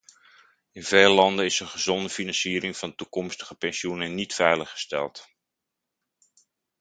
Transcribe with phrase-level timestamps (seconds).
[0.71, 5.29] In veel landen is een gezonde financiering van toekomstige pensioenen niet veiliggesteld.